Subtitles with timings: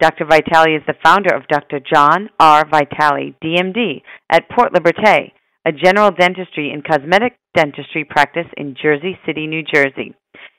[0.00, 0.24] Dr.
[0.24, 1.78] Vitale is the founder of Dr.
[1.80, 2.64] John R.
[2.68, 5.30] Vitale, DMD, at Port Liberté,
[5.64, 10.14] a general dentistry and cosmetic dentistry practice in Jersey City, New Jersey.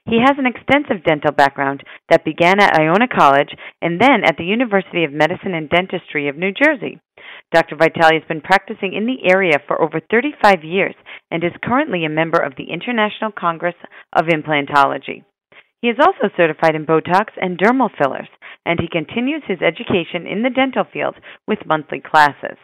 [0.08, 3.50] He has an extensive dental background that began at Iona College
[3.82, 7.02] and then at the University of Medicine and Dentistry of New Jersey.
[7.52, 7.76] Dr.
[7.76, 10.96] Vitale has been practicing in the area for over 35 years
[11.30, 13.76] and is currently a member of the International Congress
[14.14, 15.24] of Implantology.
[15.86, 18.28] He is also certified in Botox and dermal fillers,
[18.66, 21.14] and he continues his education in the dental field
[21.48, 22.58] with monthly classes.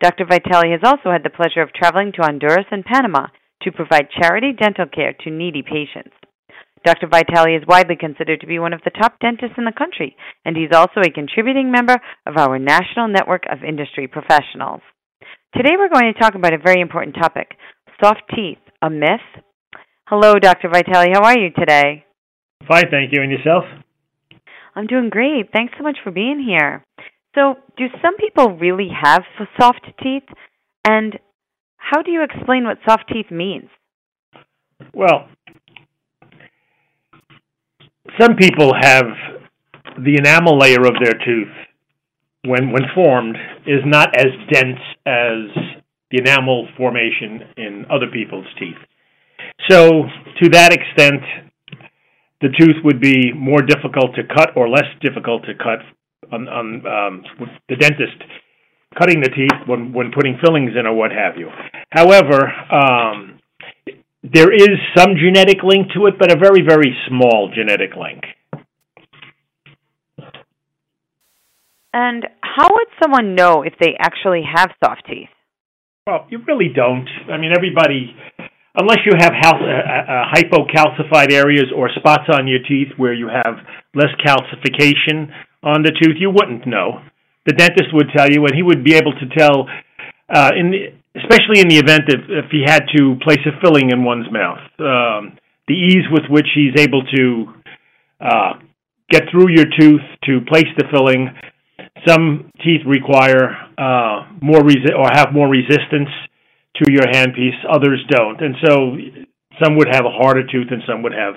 [0.00, 0.24] Dr.
[0.24, 3.26] Vitale has also had the pleasure of traveling to Honduras and Panama
[3.64, 6.16] to provide charity dental care to needy patients.
[6.86, 7.06] Dr.
[7.06, 10.16] Vitale is widely considered to be one of the top dentists in the country,
[10.46, 14.80] and he's also a contributing member of our national network of industry professionals.
[15.54, 17.58] Today we're going to talk about a very important topic
[18.02, 19.20] soft teeth, a myth.
[20.06, 20.70] Hello, Dr.
[20.72, 21.12] Vitale.
[21.12, 22.03] How are you today?
[22.68, 23.22] Fine, thank you.
[23.22, 23.64] And yourself?
[24.74, 25.50] I'm doing great.
[25.52, 26.84] Thanks so much for being here.
[27.34, 29.22] So, do some people really have
[29.60, 30.24] soft teeth?
[30.84, 31.18] And
[31.76, 33.68] how do you explain what soft teeth means?
[34.92, 35.28] Well,
[38.20, 39.04] some people have
[39.98, 41.52] the enamel layer of their tooth,
[42.44, 45.74] when when formed, is not as dense as
[46.10, 48.76] the enamel formation in other people's teeth.
[49.68, 50.04] So,
[50.42, 51.22] to that extent,
[52.40, 55.80] the tooth would be more difficult to cut or less difficult to cut
[56.32, 57.24] on, on um,
[57.68, 58.22] the dentist
[58.98, 61.48] cutting the teeth when, when putting fillings in or what have you.
[61.90, 63.40] However, um,
[64.22, 68.24] there is some genetic link to it, but a very, very small genetic link.
[71.92, 75.28] And how would someone know if they actually have soft teeth?
[76.06, 77.08] Well, you really don't.
[77.30, 78.16] I mean, everybody
[78.74, 83.56] unless you have uh, uh, hypocalcified areas or spots on your teeth where you have
[83.94, 85.30] less calcification
[85.62, 87.00] on the tooth, you wouldn't know.
[87.46, 89.68] The dentist would tell you, and he would be able to tell,
[90.28, 93.90] uh, in the, especially in the event if, if he had to place a filling
[93.90, 94.58] in one's mouth.
[94.78, 97.46] Um, the ease with which he's able to
[98.20, 98.52] uh,
[99.10, 101.30] get through your tooth to place the filling.
[102.06, 106.08] Some teeth require uh, more resi- or have more resistance
[106.76, 108.40] to your handpiece, others don't.
[108.40, 108.96] And so
[109.62, 111.34] some would have a harder tooth and some would have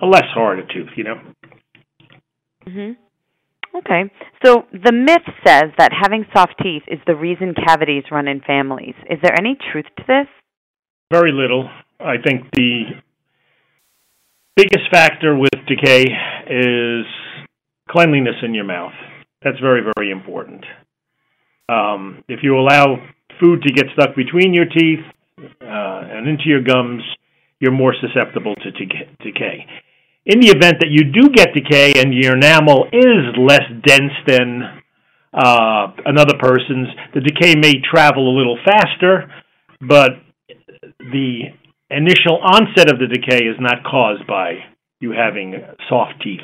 [0.00, 1.20] a less harder tooth, you know.
[2.66, 2.96] Mhm.
[3.74, 4.10] Okay.
[4.44, 8.94] So the myth says that having soft teeth is the reason cavities run in families.
[9.10, 10.28] Is there any truth to this?
[11.10, 11.68] Very little.
[12.00, 13.00] I think the
[14.56, 16.04] biggest factor with decay
[16.46, 17.06] is
[17.88, 18.94] cleanliness in your mouth.
[19.42, 20.64] That's very, very important.
[21.68, 22.96] Um, if you allow
[23.40, 25.04] food to get stuck between your teeth
[25.38, 27.02] uh, and into your gums,
[27.60, 29.66] you're more susceptible to decay.
[30.26, 34.62] In the event that you do get decay and your enamel is less dense than
[35.32, 39.30] uh, another person's, the decay may travel a little faster,
[39.80, 40.10] but
[40.98, 41.52] the
[41.90, 44.64] initial onset of the decay is not caused by
[45.00, 45.54] you having
[45.88, 46.40] soft teeth.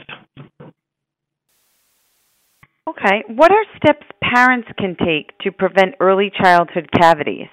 [2.90, 3.22] Okay.
[3.28, 7.46] What are steps parents can take to prevent early childhood cavities?